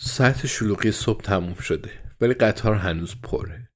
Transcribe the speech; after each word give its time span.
ساعت 0.00 0.46
شلوغی 0.46 0.92
صبح 0.92 1.22
تموم 1.22 1.54
شده 1.54 1.90
ولی 2.20 2.34
قطار 2.34 2.74
هنوز 2.74 3.14
پره. 3.22 3.70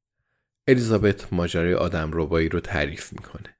الیزابت 0.68 1.32
ماجرای 1.32 1.74
آدم 1.74 2.10
ربایی 2.12 2.48
رو 2.48 2.60
تعریف 2.60 3.12
می‌کنه. 3.12 3.56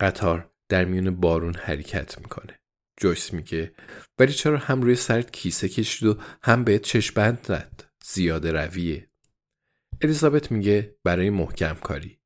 قطار 0.00 0.50
در 0.68 0.84
میون 0.84 1.10
بارون 1.10 1.54
حرکت 1.54 2.18
می‌کنه. 2.18 2.60
جویس 2.96 3.32
میگه 3.32 3.74
ولی 4.18 4.32
چرا 4.32 4.58
هم 4.58 4.82
روی 4.82 4.94
سرت 4.94 5.30
کیسه 5.30 5.68
کشید 5.68 6.08
و 6.08 6.18
هم 6.42 6.64
بهت 6.64 6.82
چشمند 6.82 7.38
زد؟ 7.46 7.84
زیاده 8.04 8.52
رویه. 8.52 9.08
الیزابت 10.02 10.52
میگه 10.52 10.96
برای 11.04 11.30
محکم 11.30 11.74
کاری. 11.74 12.18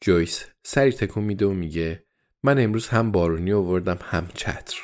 جویس 0.00 0.44
سری 0.62 0.92
تکون 0.92 1.24
میده 1.24 1.46
و 1.46 1.52
میگه 1.52 2.04
من 2.42 2.58
امروز 2.58 2.88
هم 2.88 3.12
بارونی 3.12 3.52
آوردم 3.52 3.98
هم 4.02 4.28
چتر. 4.34 4.80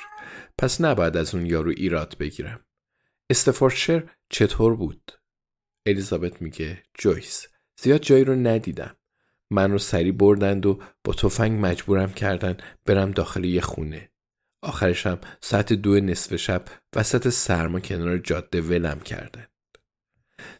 پس 0.59 0.81
نباید 0.81 1.17
از 1.17 1.35
اون 1.35 1.47
یارو 1.47 1.71
ایراد 1.71 2.17
بگیرم. 2.19 2.61
استفورشر 3.31 4.11
چطور 4.31 4.77
بود؟ 4.77 5.13
الیزابت 5.87 6.43
میگه 6.43 6.83
جویس 6.99 7.47
زیاد 7.81 8.01
جایی 8.01 8.25
رو 8.25 8.35
ندیدم. 8.35 8.97
من 9.51 9.73
رو 9.73 9.79
سری 9.79 10.13
بردند 10.13 10.67
و 10.67 10.83
با 11.05 11.15
تفنگ 11.15 11.67
مجبورم 11.67 12.13
کردن 12.13 12.57
برم 12.87 13.11
داخل 13.11 13.45
یه 13.45 13.61
خونه. 13.61 14.11
آخرشم 14.63 15.21
ساعت 15.41 15.73
دو 15.73 16.01
نصف 16.01 16.37
شب 16.37 16.65
وسط 16.97 17.29
سرما 17.29 17.81
کنار 17.81 18.19
جاده 18.19 18.61
ولم 18.61 19.01
کردن. 19.01 19.47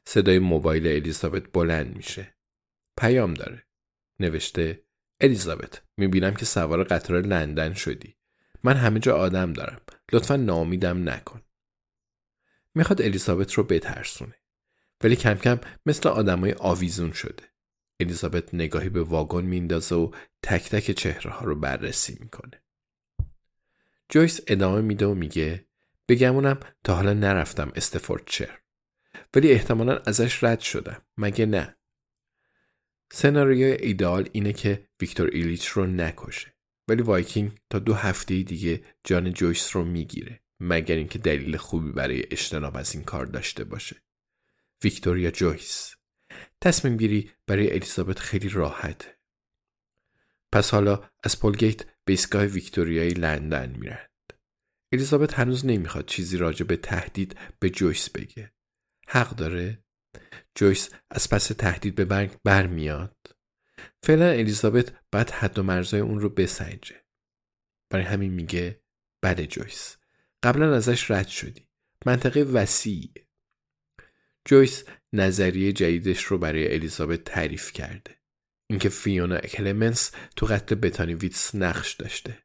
صدای 0.05 0.39
موبایل 0.39 0.87
الیزابت 0.87 1.53
بلند 1.53 1.97
میشه. 1.97 2.35
پیام 3.01 3.35
داره. 3.35 3.67
نوشته 4.21 4.85
الیزابت 5.21 5.83
می‌بینم 5.97 6.35
که 6.35 6.45
سوار 6.45 6.85
قطار 6.85 7.21
لندن 7.21 7.73
شدی. 7.73 8.17
من 8.63 8.77
همه 8.77 9.01
جا 9.01 9.17
آدم 9.17 9.53
دارم. 9.53 9.81
لطفا 10.13 10.37
ناامیدم 10.37 11.09
نکن. 11.09 11.43
می‌خواد 12.81 13.03
الیزابت 13.03 13.53
رو 13.53 13.63
بترسونه. 13.65 14.35
ولی 15.05 15.17
کم 15.17 15.35
کم 15.35 15.61
مثل 15.87 16.09
آدمای 16.09 16.53
آویزون 16.53 17.13
شده. 17.13 17.43
الیزابت 18.01 18.55
نگاهی 18.55 18.89
به 18.89 19.03
واگن 19.03 19.45
میندازه 19.45 19.95
و 19.95 20.11
تک 20.43 20.71
تک 20.71 20.91
چهره 20.91 21.31
ها 21.31 21.45
رو 21.45 21.55
بررسی 21.55 22.19
می‌کنه. 22.21 22.63
جویس 24.09 24.41
ادامه 24.47 24.81
میده 24.81 25.07
و 25.07 25.15
میگه 25.15 25.67
بگمونم 26.09 26.61
تا 26.85 26.95
حالا 26.95 27.13
نرفتم 27.13 27.73
استفوردشر 27.75 28.59
ولی 29.35 29.53
احتمالا 29.53 29.97
ازش 29.97 30.45
رد 30.45 30.61
شدم 30.61 31.03
مگه 31.17 31.47
نه 31.47 31.77
سناریوی 33.13 33.73
ایدئال 33.73 34.29
اینه 34.33 34.53
که 34.53 34.89
ویکتور 35.01 35.31
ایلیچ 35.33 35.69
رو 35.69 35.87
نکشه 35.87 36.55
ولی 36.89 37.03
وایکینگ 37.03 37.53
تا 37.71 37.79
دو 37.79 37.95
هفته 37.95 38.43
دیگه 38.43 38.83
جان 39.05 39.33
جویس 39.33 39.77
رو 39.77 39.85
می‌گیره 39.85 40.41
مگر 40.61 40.95
اینکه 40.95 41.19
دلیل 41.19 41.57
خوبی 41.57 41.93
برای 41.93 42.23
اجتناب 42.31 42.77
از 42.77 42.95
این 42.95 43.05
کار 43.05 43.27
داشته 43.27 43.65
باشه. 43.65 44.03
ویکتوریا 44.85 45.31
جویس. 45.31 45.95
تصمیم 46.61 46.97
گیری 46.97 47.31
برای 47.47 47.71
الیزابت 47.71 48.19
خیلی 48.19 48.49
راحته 48.49 49.21
پس 50.53 50.71
حالا 50.71 51.11
از 51.25 51.41
پولگیت 51.41 51.85
به 51.85 52.13
ایستگاه 52.13 52.45
ویکتوریای 52.45 53.11
لندن 53.11 53.77
میرند. 53.79 54.11
الیزابت 54.93 55.35
هنوز 55.35 55.67
نمی‌خواد 55.67 56.07
چیزی 56.07 56.37
راجع 56.37 56.67
به 56.67 56.77
تهدید 56.77 57.39
به 57.59 57.71
جویس 57.71 58.11
بگه. 58.11 58.53
حق 59.09 59.31
داره؟ 59.31 59.85
جویس 60.55 60.91
از 61.11 61.29
پس 61.29 61.47
تهدید 61.47 61.95
به 61.95 62.05
مرگ 62.05 62.37
برمیاد. 62.45 63.17
فعلا 64.03 64.27
الیزابت 64.27 64.93
باید 65.11 65.31
حد 65.31 65.59
و 65.59 65.63
مرزای 65.63 66.01
اون 66.01 66.21
رو 66.21 66.29
بسنجه. 66.29 67.05
برای 67.91 68.05
همین 68.05 68.33
میگه 68.33 68.83
بله 69.23 69.47
جویس. 69.47 69.97
قبلا 70.43 70.75
ازش 70.75 71.11
رد 71.11 71.29
شدی. 71.29 71.69
منطقه 72.07 72.43
وسیع. 72.43 73.13
جویس 74.45 74.85
نظریه 75.13 75.73
جدیدش 75.73 76.23
رو 76.23 76.39
برای 76.39 76.75
الیزابت 76.75 77.25
تعریف 77.25 77.73
کرده. 77.73 78.21
اینکه 78.67 78.89
فیونا 78.89 79.41
کلمنس 79.41 80.11
تو 80.37 80.47
قتل 80.47 80.75
بتانی 80.75 81.15
ویتس 81.15 81.55
نقش 81.55 81.95
داشته. 81.95 82.39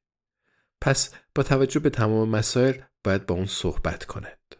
پس 0.81 1.13
با 1.35 1.43
توجه 1.43 1.79
به 1.79 1.89
تمام 1.89 2.29
مسائل 2.29 2.81
باید 3.03 3.25
با 3.25 3.35
اون 3.35 3.45
صحبت 3.45 4.05
کند. 4.05 4.55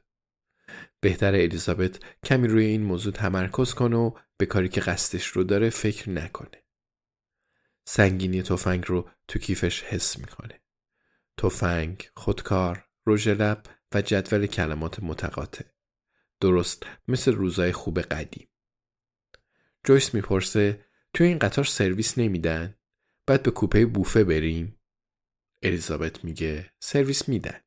بهتر 1.00 1.36
الیزابت 1.36 2.00
کمی 2.24 2.48
روی 2.48 2.66
این 2.66 2.84
موضوع 2.84 3.14
تمرکز 3.14 3.74
کنه 3.74 3.96
و 3.96 4.12
به 4.38 4.46
کاری 4.46 4.70
که 4.70 4.82
قصدش 4.82 5.28
رو 5.28 5.44
داره 5.44 5.70
فکر 5.70 6.10
نکنه. 6.10 6.64
سنگینی 7.88 8.42
تفنگ 8.42 8.84
رو 8.88 9.10
تو 9.28 9.40
کیفش 9.40 9.84
حس 9.84 10.20
می‌کنه. 10.20 10.62
تفنگ، 11.38 12.10
خودکار، 12.16 12.85
رژ 13.08 13.28
لب 13.28 13.64
و 13.94 14.02
جدول 14.02 14.46
کلمات 14.46 15.00
متقاطع. 15.04 15.66
درست 16.40 16.84
مثل 17.08 17.34
روزای 17.34 17.72
خوب 17.72 18.00
قدیم. 18.00 18.48
جویس 19.84 20.14
می‌پرسه 20.14 20.86
تو 21.14 21.24
این 21.24 21.40
قطار 21.40 21.66
سرویس 21.66 22.18
نمیدن؟ 22.18 22.76
باید 23.28 23.44
به 23.44 23.52
کوپه 23.52 23.86
بوفه 23.86 24.24
بریم؟ 24.24 24.80
الیزابت 25.64 26.24
میگه 26.24 26.72
سرویس 26.80 27.30
میدن. 27.30 27.60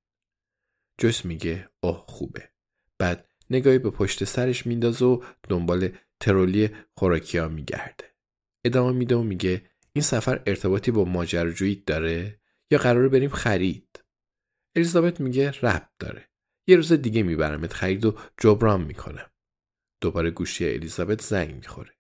جویس 0.99 1.25
میگه 1.25 1.69
اوه 1.81 2.05
خوبه. 2.09 2.51
بعد 2.99 3.29
نگاهی 3.51 3.79
به 3.79 3.91
پشت 3.91 4.25
سرش 4.25 4.67
میندازه 4.67 5.05
و 5.05 5.25
دنبال 5.49 5.89
ترولی 6.21 6.71
خوراکیا 6.97 7.49
میگرده. 7.49 8.05
ادامه 8.65 8.93
میده 8.93 9.17
و 9.17 9.23
میگه 9.23 9.63
این 9.93 10.03
سفر 10.03 10.43
ارتباطی 10.47 10.91
با 10.91 11.05
ماجراجویی 11.05 11.83
داره 11.87 12.41
یا 12.71 12.79
قراره 12.79 13.09
بریم 13.09 13.31
خرید؟ 13.31 14.05
الیزابت 14.79 15.21
میگه 15.21 15.51
رب 15.51 15.91
داره. 15.99 16.29
یه 16.67 16.77
روز 16.77 16.93
دیگه 16.93 17.23
میبرمت 17.23 17.73
خرید 17.73 18.05
و 18.05 18.19
جبران 18.41 18.81
می‌کنم. 18.81 19.31
دوباره 20.01 20.31
گوشی 20.31 20.69
الیزابت 20.69 21.23
زنگ 21.23 21.55
می‌خوره. 21.55 21.95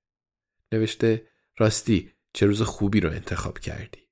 نوشته 0.72 1.26
راستی 1.56 2.12
چه 2.32 2.46
روز 2.46 2.62
خوبی 2.62 3.00
رو 3.00 3.10
انتخاب 3.10 3.58
کردی. 3.58 4.08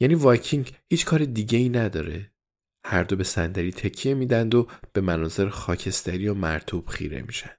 یعنی 0.00 0.14
وایکینگ 0.14 0.72
هیچ 0.90 1.04
کار 1.04 1.24
دیگه 1.24 1.58
ای 1.58 1.68
نداره. 1.68 2.32
هر 2.84 3.02
دو 3.02 3.16
به 3.16 3.24
صندلی 3.24 3.72
تکیه 3.72 4.14
میدند 4.14 4.54
و 4.54 4.68
به 4.92 5.00
مناظر 5.00 5.48
خاکستری 5.48 6.28
و 6.28 6.34
مرتوب 6.34 6.88
خیره 6.88 7.22
میشن. 7.22 7.56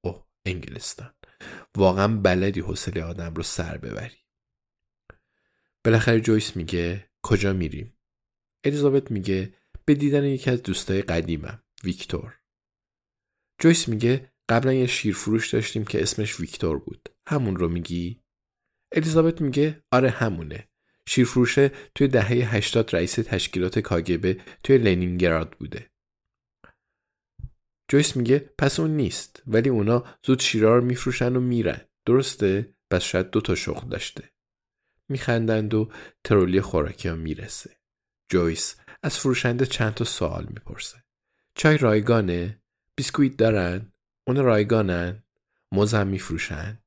اوه 0.00 0.26
انگلستان. 0.44 1.14
واقعا 1.76 2.16
بلدی 2.16 2.60
حوصله 2.60 3.02
آدم 3.02 3.34
رو 3.34 3.42
سر 3.42 3.78
ببری. 3.78 4.18
بالاخره 5.84 6.20
جویس 6.20 6.56
میگه 6.56 7.10
کجا 7.22 7.52
میریم؟ 7.52 7.96
الیزابت 8.64 9.10
میگه 9.10 9.54
به 9.84 9.94
دیدن 9.94 10.24
یکی 10.24 10.50
از 10.50 10.62
دوستای 10.62 11.02
قدیمم 11.02 11.62
ویکتور. 11.84 12.38
جویس 13.58 13.88
میگه 13.88 14.32
قبلا 14.48 14.72
یه 14.72 14.86
شیرفروش 14.86 15.54
داشتیم 15.54 15.84
که 15.84 16.02
اسمش 16.02 16.40
ویکتور 16.40 16.78
بود. 16.78 17.08
همون 17.28 17.56
رو 17.56 17.68
میگی؟ 17.68 18.22
الیزابت 18.92 19.40
میگه 19.40 19.84
آره 19.92 20.10
همونه. 20.10 20.68
شیرفروشه 21.08 21.70
توی 21.94 22.08
دهه 22.08 22.54
80 22.54 22.96
رئیس 22.96 23.14
تشکیلات 23.14 23.78
کاگبه 23.78 24.40
توی 24.64 24.78
لنینگراد 24.78 25.50
بوده. 25.52 25.90
جویس 27.88 28.16
میگه 28.16 28.38
پس 28.58 28.80
اون 28.80 28.90
نیست 28.90 29.42
ولی 29.46 29.68
اونا 29.68 30.04
زود 30.26 30.40
شیرا 30.40 30.78
رو 30.78 30.84
میفروشن 30.84 31.36
و 31.36 31.40
میرن. 31.40 31.80
درسته؟ 32.06 32.74
پس 32.90 33.02
شاید 33.02 33.30
دو 33.30 33.40
تا 33.40 33.54
شغل 33.54 33.88
داشته. 33.88 34.32
میخندند 35.08 35.74
و 35.74 35.92
ترولی 36.24 36.60
خوراکی 36.60 37.08
ها 37.08 37.14
می‌رسه. 37.14 37.81
جویس 38.32 38.76
از 39.02 39.18
فروشنده 39.18 39.66
چند 39.66 39.94
تا 39.94 40.04
سوال 40.04 40.46
می‌پرسه. 40.48 41.04
چای 41.54 41.78
رایگانه؟ 41.78 42.62
بیسکویت 42.96 43.36
دارن؟ 43.36 43.92
اون 44.26 44.36
رایگانن؟ 44.36 45.22
موز 45.72 45.94
هم 45.94 46.06
میفروشن؟ 46.06 46.78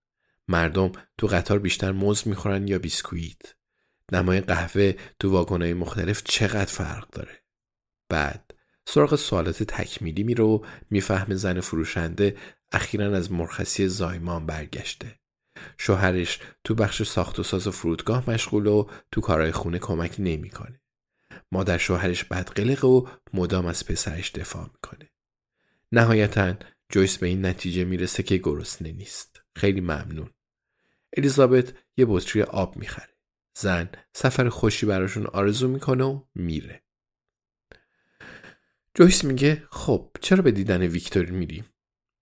مردم 0.47 0.91
تو 1.17 1.27
قطار 1.27 1.59
بیشتر 1.59 1.91
موز 1.91 2.27
می‌خورن 2.27 2.67
یا 2.67 2.79
بیسکویت؟ 2.79 3.41
نمای 4.11 4.41
قهوه 4.41 4.93
تو 5.19 5.31
واگنهای 5.31 5.73
مختلف 5.73 6.21
چقدر 6.23 6.71
فرق 6.71 7.09
داره؟ 7.09 7.43
بعد 8.09 8.53
سراغ 8.85 9.15
سوالات 9.15 9.63
تکمیلی 9.63 10.23
میره 10.23 10.43
و 10.43 10.65
می‌فهمه 10.89 11.35
زن 11.35 11.59
فروشنده 11.59 12.37
اخیرا 12.71 13.17
از 13.17 13.31
مرخصی 13.31 13.87
زایمان 13.87 14.45
برگشته. 14.45 15.19
شوهرش 15.77 16.39
تو 16.63 16.75
بخش 16.75 17.03
ساخت 17.03 17.39
و 17.39 17.43
ساز 17.43 17.67
فرودگاه 17.67 18.29
مشغول 18.29 18.67
و 18.67 18.89
تو 19.11 19.21
کارهای 19.21 19.51
خونه 19.51 19.79
کمک 19.79 20.15
نمی‌کنه. 20.19 20.81
مادر 21.51 21.77
شوهرش 21.77 22.23
بدقلقه 22.23 22.87
و 22.87 23.07
مدام 23.33 23.65
از 23.65 23.85
پسرش 23.85 24.31
دفاع 24.31 24.69
می‌کنه. 24.73 25.09
نهایتا 25.91 26.55
جویس 26.89 27.17
به 27.17 27.27
این 27.27 27.45
نتیجه 27.45 27.83
می‌رسه 27.83 28.23
که 28.23 28.37
گرسنه 28.37 28.91
نیست. 28.91 29.41
خیلی 29.55 29.81
ممنون. 29.81 30.29
الیزابت 31.17 31.73
یه 31.97 32.05
بطری 32.09 32.41
آب 32.41 32.77
می‌خره. 32.77 33.13
زن 33.53 33.89
سفر 34.13 34.49
خوشی 34.49 34.85
براشون 34.85 35.25
آرزو 35.25 35.67
می‌کنه 35.67 36.03
و 36.03 36.21
میره. 36.35 36.81
جویس 38.95 39.23
میگه 39.23 39.63
خب 39.69 40.11
چرا 40.21 40.41
به 40.41 40.51
دیدن 40.51 40.81
ویکتور 40.81 41.25
میریم؟ 41.25 41.65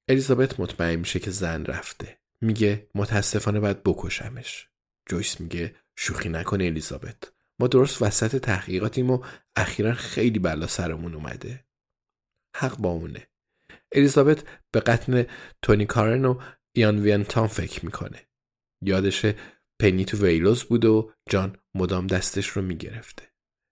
الیزابت 0.08 0.60
مطمئن 0.60 0.96
میشه 0.96 1.20
که 1.20 1.32
زن 1.32 1.66
رفته. 1.66 2.18
میگه 2.42 2.88
متاسفانه 2.96 3.60
باید 3.60 3.84
بکشمش. 3.84 4.68
جویس 5.06 5.42
میگه 5.42 5.76
شوخی 5.96 6.30
نکنه 6.30 6.66
الیزابت. 6.66 7.32
درست 7.68 8.02
وسط 8.02 8.36
تحقیقاتیم 8.36 9.12
و 9.12 9.24
اخیرا 9.56 9.94
خیلی 9.94 10.40
بلا 10.40 10.68
سرمون 10.68 11.14
اومده. 11.14 11.66
حق 12.56 12.78
با 12.78 12.90
اونه. 12.90 13.28
الیزابت 13.92 14.44
به 14.72 14.80
قتل 14.80 15.24
تونی 15.62 15.86
کارن 15.86 16.26
و 16.26 16.42
ایان 16.76 17.00
وینتان 17.00 17.48
فکر 17.48 17.86
می‌کنه. 17.86 18.28
یادشه 18.82 19.36
پنی 19.80 20.06
تو 20.06 20.18
ویلوز 20.18 20.64
بود 20.64 20.86
و 20.86 21.12
جان 21.30 21.58
مدام 21.76 22.08
دستش 22.08 22.48
رو 22.48 22.62
می‌گرفته. 22.62 23.24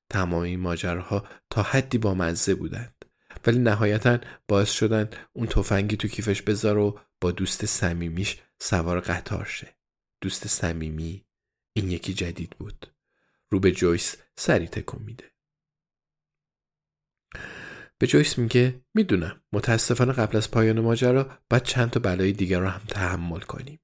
تمام 0.09 0.41
این 0.41 0.59
ماجراها 0.59 1.27
تا 1.49 1.61
حدی 1.61 1.97
با 1.97 2.13
مزه 2.13 2.55
بودند. 2.55 3.05
ولی 3.47 3.59
نهایتا 3.59 4.19
باعث 4.47 4.71
شدن 4.71 5.09
اون 5.33 5.47
تفنگی 5.47 5.97
تو 5.97 6.07
کیفش 6.07 6.41
بذار 6.41 6.77
و 6.77 6.99
با 7.21 7.31
دوست 7.31 7.65
صمیمیش 7.65 8.41
سوار 8.61 8.99
قطار 8.99 9.45
شه. 9.45 9.75
دوست 10.21 10.47
صمیمی 10.47 11.25
این 11.73 11.91
یکی 11.91 12.13
جدید 12.13 12.49
بود. 12.49 12.93
رو 13.51 13.59
به 13.59 13.71
جویس 13.71 14.15
سری 14.38 14.68
تکون 14.68 15.03
میده. 15.03 15.31
به 17.98 18.07
جویس 18.07 18.38
میگه 18.38 18.81
می‌دونم 18.94 19.44
متاسفانه 19.53 20.13
قبل 20.13 20.38
از 20.38 20.51
پایان 20.51 20.80
ماجرا 20.80 21.38
باید 21.50 21.63
چند 21.63 21.89
تا 21.89 22.00
بلای 22.00 22.31
دیگر 22.31 22.59
رو 22.59 22.68
هم 22.68 22.81
تحمل 22.88 23.39
کنیم. 23.39 23.80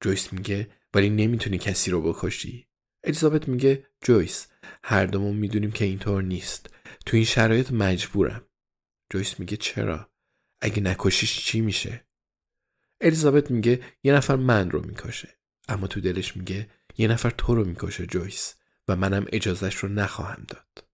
جویس 0.00 0.32
میگه 0.32 0.70
ولی 0.94 1.10
نمی‌تونی 1.10 1.58
کسی 1.58 1.90
رو 1.90 2.12
بکشی. 2.12 2.68
الیزابت 3.04 3.48
میگه 3.48 3.86
جویس 4.02 4.46
هر 4.84 5.06
دومون 5.06 5.36
می‌دونیم 5.36 5.72
که 5.72 5.84
اینطور 5.84 6.22
نیست. 6.22 6.74
تو 7.06 7.16
این 7.16 7.26
شرایط 7.26 7.72
مجبورم. 7.72 8.48
جویس 9.10 9.40
میگه 9.40 9.56
چرا؟ 9.56 10.12
اگه 10.60 10.82
نکشیش 10.82 11.44
چی 11.44 11.60
میشه؟ 11.60 12.06
الیزابت 13.00 13.50
میگه 13.50 13.84
یه 14.02 14.12
نفر 14.12 14.36
من 14.36 14.70
رو 14.70 14.86
می‌کشه. 14.86 15.38
اما 15.68 15.86
تو 15.86 16.00
دلش 16.00 16.36
میگه 16.36 16.70
یه 16.98 17.08
نفر 17.08 17.30
تو 17.30 17.54
رو 17.54 17.64
می‌کشه 17.64 18.06
جویس 18.06 18.54
و 18.88 18.96
منم 18.96 19.26
اجازش 19.32 19.74
رو 19.74 19.88
نخواهم 19.88 20.44
داد. 20.48 20.84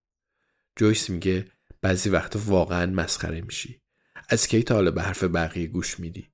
جویس 0.77 1.11
میگه 1.11 1.47
بعضی 1.81 2.11
وقت 2.11 2.37
واقعا 2.37 2.87
مسخره 2.87 3.41
میشی. 3.41 3.81
از 4.29 4.47
کی 4.47 4.63
تا 4.63 4.75
حالا 4.75 4.91
به 4.91 5.03
حرف 5.03 5.25
بقیه 5.25 5.67
گوش 5.67 6.01
میدی؟ 6.01 6.31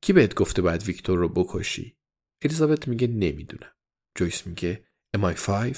کی 0.00 0.12
بهت 0.12 0.34
گفته 0.34 0.62
باید 0.62 0.82
ویکتور 0.82 1.18
رو 1.18 1.28
بکشی؟ 1.28 1.96
الیزابت 2.42 2.88
میگه 2.88 3.06
نمی‌دونم. 3.06 3.72
جویس 4.14 4.46
میگه 4.46 4.84
امای 5.14 5.34
5 5.34 5.76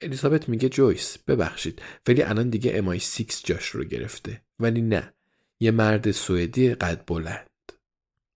الیزابت 0.00 0.48
میگه 0.48 0.68
جویس 0.68 1.18
ببخشید 1.18 1.82
ولی 2.08 2.22
الان 2.22 2.50
دیگه 2.50 2.72
امای 2.74 3.00
6 3.00 3.24
جاش 3.44 3.68
رو 3.68 3.84
گرفته 3.84 4.42
ولی 4.58 4.82
نه 4.82 5.14
یه 5.60 5.70
مرد 5.70 6.10
سوئدی 6.10 6.74
قد 6.74 7.04
بلند 7.06 7.50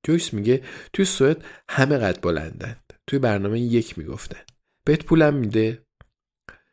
جویس 0.02 0.32
میگه 0.32 0.64
توی 0.92 1.04
سوئد 1.04 1.44
همه 1.68 1.98
قد 1.98 2.20
بلندند 2.20 2.92
توی 3.06 3.18
برنامه 3.18 3.60
یک 3.60 3.98
می‌گفتن 3.98 4.40
بهت 4.84 5.04
پولم 5.04 5.34
میده؟ 5.34 5.86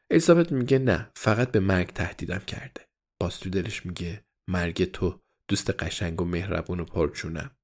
الیزابت 0.10 0.52
میگه 0.52 0.80
نه 0.80 1.12
فقط 1.16 1.52
به 1.52 1.60
مرگ 1.60 1.88
تهدیدم 1.88 2.40
کرده. 2.40 2.88
باز 3.20 3.40
تو 3.40 3.50
دلش 3.50 3.86
میگه 3.86 4.26
مرگ 4.48 4.92
تو 4.92 5.22
دوست 5.48 5.70
قشنگ 5.70 6.22
و 6.22 6.26
مهربون 6.26 6.80
و 6.80 6.86
پرچونم. 6.86 7.58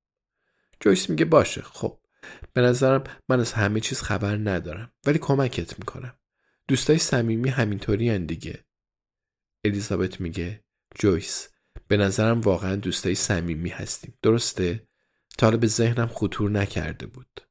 جویس 0.79 1.09
میگه 1.09 1.25
باشه 1.25 1.61
خب. 1.61 1.99
به 2.53 2.61
نظرم 2.61 3.03
من 3.29 3.39
از 3.39 3.53
همه 3.53 3.79
چیز 3.79 4.01
خبر 4.01 4.37
ندارم 4.37 4.93
ولی 5.05 5.19
کمکت 5.19 5.79
می‌کنم. 5.79 6.19
دوستای 6.67 6.97
صمیمی 6.97 7.49
همینطوری 7.49 8.19
دیگه. 8.19 8.65
الیزابت 9.63 10.21
میگه 10.21 10.63
جویس 10.95 11.49
به 11.87 11.97
نظرم 11.97 12.41
واقعا 12.41 12.75
دوستای 12.75 13.15
صمیمی 13.15 13.69
هستیم. 13.69 14.17
درسته؟ 14.21 14.87
تا 15.37 15.51
به 15.51 15.67
ذهنم 15.67 16.07
خطور 16.07 16.51
نکرده 16.51 17.05
بود. 17.05 17.41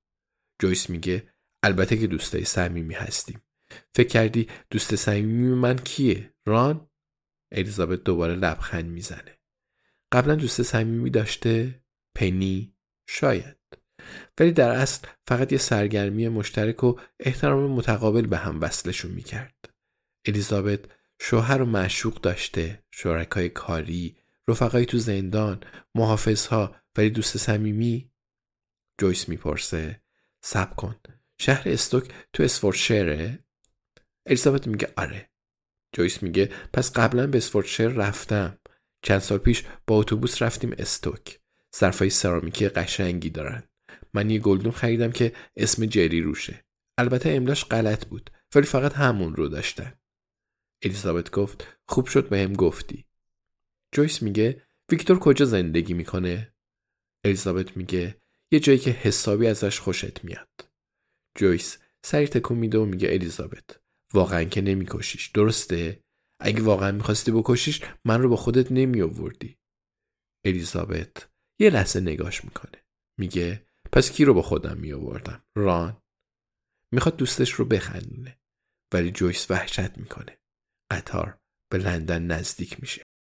جویس 0.59 0.91
میگه 0.91 1.36
البته 1.67 1.97
که 1.97 2.07
دوستای 2.07 2.45
صمیمی 2.45 2.95
هستیم. 2.95 3.43
فکر 3.95 4.09
کردی 4.09 4.49
دوست 4.71 4.97
صمیمی 4.97 5.55
من 5.55 5.77
کیه؟ 5.77 6.35
ران؟ 6.45 6.89
الیزابت 7.53 8.05
دوباره 8.05 8.35
لبخند 8.35 8.85
می‌زنه. 8.85 9.39
قبلا 10.13 10.35
دوست 10.35 10.63
صمیمی 10.63 11.11
داشته؟ 11.11 11.83
پنی؟ 12.15 12.75
شاید. 13.09 13.57
ولی 14.41 14.53
در 14.53 14.71
اصل 14.71 15.09
فقط 15.29 15.53
یه 15.53 15.59
سرگرمی 15.59 16.29
مشترک 16.29 16.85
و 16.85 16.97
احترام 17.21 17.71
متقابل 17.71 18.27
به 18.27 18.37
هم 18.37 18.61
وصلشون 18.61 19.11
می‌کرد. 19.11 19.75
الیزابت 20.25 20.81
شوهر 21.21 21.63
و 21.63 21.65
معشوق 21.65 22.21
داشته 22.21 22.85
شرکای 22.91 23.49
کاری 23.49 24.17
رفقای 24.49 24.87
تو 24.87 24.99
زندان 24.99 25.61
محافظها 25.95 26.77
ولی 26.97 27.11
دوست 27.11 27.39
صمیمی؟ 27.39 28.11
جویس 28.99 29.29
می‌پرسه. 29.29 30.03
سب 30.41 30.77
کن. 30.77 30.97
شهر 31.39 31.63
استوک 31.67 32.13
تو 32.33 32.43
اسفورشره 32.43 33.39
الیزابت 34.27 34.67
میگه 34.67 34.93
آره. 34.97 35.31
جویس 35.93 36.23
میگه 36.23 36.51
پس 36.73 36.93
قبلا 36.93 37.27
به 37.27 37.39
اسفورشر 37.39 37.89
رفتم. 37.89 38.59
چند 39.03 39.19
سال 39.19 39.39
پیش 39.39 39.65
با 39.87 39.97
اتوبوس 39.97 40.43
رفتیم 40.43 40.75
استوک. 40.79 41.41
ظرفای 41.77 42.11
سرامیکی 42.11 42.69
قشنگی 42.69 43.31
دارن. 43.31 43.63
من 44.15 44.31
یه 44.31 44.39
گلدون 44.39 44.73
خریدم 44.73 45.13
که 45.13 45.33
اسم 45.57 45.87
جری 45.87 46.21
روشه. 46.21 46.65
البته 46.99 47.31
املاش 47.31 47.65
غلط 47.65 48.05
بود 48.07 48.31
ولی 48.55 48.67
فقط 48.67 48.93
همون 48.93 49.37
رو 49.37 49.49
داشتن. 49.49 49.93
الیزابت 50.83 51.31
گفت 51.31 51.67
خوب 51.89 52.07
شد 52.07 52.29
به 52.29 52.39
هم 52.39 52.53
گفتی. 52.53 53.05
جویس 53.93 54.23
میگه 54.23 54.63
ویکتور 54.91 55.19
کجا 55.19 55.45
زندگی 55.45 55.95
می‌کنه؟ 55.95 56.55
الیزابت 57.25 57.77
میگه 57.77 58.21
یه 58.51 58.61
جایی 58.61 58.79
که 58.79 58.91
حسابی 58.91 59.47
ازش 59.47 59.81
خوشت 59.81 60.25
میاد. 60.25 60.66
جویس 61.37 61.79
سری 62.07 62.27
تکون 62.27 62.59
میده 62.59 62.79
و 62.79 62.85
میگه 62.85 63.09
الیزابت 63.13 63.81
واقعا 64.15 64.45
که 64.45 64.61
نمیکشیش. 64.61 65.29
درسته؟ 65.29 66.01
اگه 66.41 66.63
واقعا 66.63 66.93
می‌خواستی 66.93 67.33
بکشیش 67.33 67.81
من 68.05 68.23
رو 68.23 68.29
با 68.29 68.37
خودت 68.37 68.73
نمی 68.73 69.03
آوردی 69.03 69.59
الیزابت 70.47 71.31
یه 71.61 71.71
لحظه 71.71 72.01
نگاش 72.01 72.45
می‌کنه. 72.45 72.85
میگه 73.19 73.67
پس 73.93 74.11
کی 74.11 74.25
رو 74.25 74.35
با 74.35 74.43
خودم 74.43 74.77
می 74.77 74.93
آوردم 74.93 75.45
ران. 75.57 76.03
می‌خواد 76.95 77.17
دوستش 77.17 77.53
رو 77.53 77.65
بخندونه. 77.65 78.39
ولی 78.95 79.11
جویس 79.11 79.51
وحشت 79.51 79.99
می‌کنه. 79.99 80.39
قطار 80.93 81.39
به 81.73 81.79
لندن 81.79 82.23
نزدیک 82.23 82.81
میشه. 82.81 83.06